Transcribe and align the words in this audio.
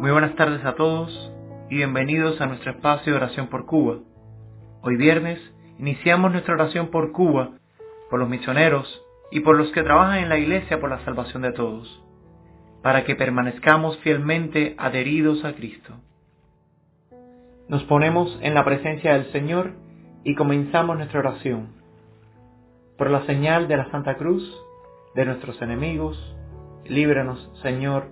Muy 0.00 0.12
buenas 0.12 0.34
tardes 0.34 0.64
a 0.64 0.76
todos 0.76 1.30
y 1.68 1.76
bienvenidos 1.76 2.40
a 2.40 2.46
nuestro 2.46 2.70
espacio 2.70 3.12
de 3.12 3.18
oración 3.18 3.48
por 3.48 3.66
Cuba. 3.66 3.98
Hoy 4.80 4.96
viernes 4.96 5.38
iniciamos 5.78 6.32
nuestra 6.32 6.54
oración 6.54 6.88
por 6.88 7.12
Cuba, 7.12 7.50
por 8.08 8.18
los 8.18 8.26
misioneros 8.26 9.02
y 9.30 9.40
por 9.40 9.58
los 9.58 9.70
que 9.72 9.82
trabajan 9.82 10.20
en 10.20 10.30
la 10.30 10.38
Iglesia 10.38 10.80
por 10.80 10.88
la 10.88 11.04
salvación 11.04 11.42
de 11.42 11.52
todos, 11.52 12.02
para 12.82 13.04
que 13.04 13.14
permanezcamos 13.14 13.98
fielmente 13.98 14.74
adheridos 14.78 15.44
a 15.44 15.52
Cristo. 15.52 15.92
Nos 17.68 17.84
ponemos 17.84 18.38
en 18.40 18.54
la 18.54 18.64
presencia 18.64 19.12
del 19.12 19.30
Señor 19.32 19.74
y 20.24 20.34
comenzamos 20.34 20.96
nuestra 20.96 21.20
oración. 21.20 21.74
Por 22.96 23.10
la 23.10 23.26
señal 23.26 23.68
de 23.68 23.76
la 23.76 23.90
Santa 23.90 24.16
Cruz, 24.16 24.50
de 25.14 25.26
nuestros 25.26 25.60
enemigos, 25.60 26.16
líbranos, 26.86 27.50
Señor, 27.60 28.08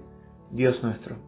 Dios 0.50 0.82
nuestro. 0.82 1.27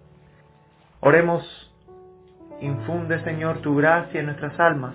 Oremos, 1.03 1.43
infunde 2.61 3.23
Señor 3.23 3.57
tu 3.61 3.75
gracia 3.75 4.19
en 4.19 4.27
nuestras 4.27 4.59
almas, 4.59 4.93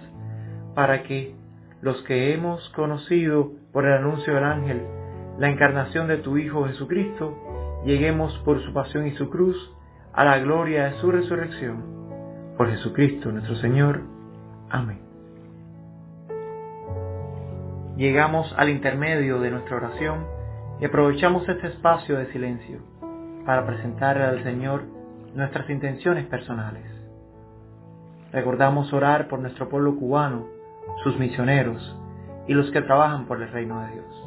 para 0.77 1.03
que 1.03 1.35
los 1.83 2.01
que 2.05 2.33
hemos 2.33 2.69
conocido 2.71 3.51
por 3.73 3.87
el 3.87 3.95
anuncio 3.95 4.35
del 4.35 4.45
ángel 4.45 4.83
la 5.39 5.51
encarnación 5.51 6.07
de 6.07 6.19
tu 6.19 6.39
Hijo 6.39 6.67
Jesucristo, 6.67 7.83
lleguemos 7.85 8.39
por 8.45 8.63
su 8.63 8.73
pasión 8.73 9.09
y 9.09 9.17
su 9.17 9.29
cruz 9.29 9.57
a 10.13 10.25
la 10.25 10.39
gloria 10.39 10.85
de 10.85 11.01
su 11.01 11.11
resurrección. 11.11 12.55
Por 12.57 12.71
Jesucristo 12.71 13.33
nuestro 13.33 13.57
Señor. 13.57 14.03
Amén. 14.71 15.01
Llegamos 17.97 18.55
al 18.57 18.71
intermedio 18.71 19.41
de 19.41 19.51
nuestra 19.51 19.77
oración 19.77 20.25
y 20.81 20.85
aprovechamos 20.85 21.49
este 21.49 21.67
espacio 21.67 22.17
de 22.17 22.33
silencio 22.33 22.79
para 23.45 23.67
presentarle 23.67 24.25
al 24.25 24.43
Señor 24.45 24.96
nuestras 25.37 25.69
intenciones 25.69 26.27
personales. 26.27 26.85
Recordamos 28.33 28.93
orar 28.93 29.29
por 29.29 29.39
nuestro 29.39 29.69
pueblo 29.69 29.97
cubano, 29.97 30.47
sus 31.05 31.19
misioneros 31.19 31.97
y 32.49 32.55
los 32.55 32.71
que 32.71 32.83
trabajan 32.83 33.27
por 33.27 33.43
el 33.43 33.51
reino 33.51 33.81
de 33.83 33.93
Dios. 33.93 34.27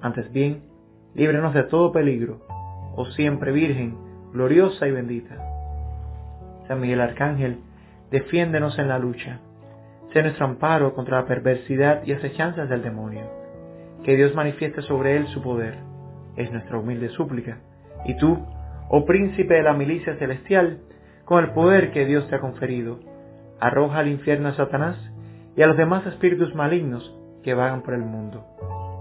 antes 0.00 0.30
bien, 0.32 0.62
líbranos 1.14 1.54
de 1.54 1.64
todo 1.64 1.92
peligro, 1.92 2.46
oh 2.94 3.06
siempre 3.06 3.52
Virgen, 3.52 3.96
gloriosa 4.32 4.86
y 4.86 4.92
bendita. 4.92 5.36
San 6.68 6.80
Miguel 6.80 7.00
Arcángel, 7.00 7.58
defiéndenos 8.10 8.78
en 8.78 8.88
la 8.88 8.98
lucha. 8.98 9.40
Sé 10.12 10.22
nuestro 10.22 10.46
amparo 10.46 10.94
contra 10.94 11.20
la 11.20 11.26
perversidad 11.26 12.02
y 12.04 12.12
acechanzas 12.12 12.68
del 12.68 12.82
demonio. 12.82 13.24
Que 14.04 14.16
Dios 14.16 14.34
manifieste 14.34 14.82
sobre 14.82 15.16
él 15.16 15.26
su 15.28 15.42
poder. 15.42 15.78
Es 16.36 16.52
nuestra 16.52 16.78
humilde 16.78 17.08
súplica. 17.10 17.58
Y 18.04 18.16
tú, 18.16 18.38
oh 18.88 19.04
príncipe 19.04 19.54
de 19.54 19.62
la 19.62 19.72
milicia 19.72 20.16
celestial, 20.16 20.78
con 21.24 21.44
el 21.44 21.50
poder 21.50 21.90
que 21.90 22.06
Dios 22.06 22.28
te 22.28 22.36
ha 22.36 22.40
conferido, 22.40 23.00
arroja 23.60 23.98
al 23.98 24.08
infierno 24.08 24.48
a 24.48 24.54
Satanás 24.54 24.96
y 25.56 25.62
a 25.62 25.66
los 25.66 25.76
demás 25.76 26.06
espíritus 26.06 26.54
malignos 26.54 27.14
que 27.42 27.54
vagan 27.54 27.82
por 27.82 27.94
el 27.94 28.02
mundo 28.02 28.46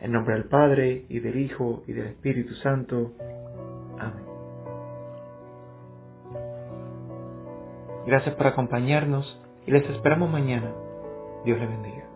En 0.00 0.12
nombre 0.12 0.34
del 0.34 0.44
Padre, 0.44 1.06
y 1.08 1.20
del 1.20 1.38
Hijo, 1.38 1.82
y 1.86 1.92
del 1.92 2.08
Espíritu 2.08 2.54
Santo. 2.56 3.12
Amén. 3.98 4.24
Gracias 8.06 8.34
por 8.36 8.46
acompañarnos 8.46 9.40
y 9.66 9.72
les 9.72 9.88
esperamos 9.90 10.30
mañana. 10.30 10.72
Dios 11.44 11.58
les 11.58 11.68
bendiga. 11.68 12.15